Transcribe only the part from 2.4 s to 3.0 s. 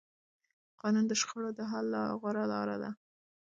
لاره ده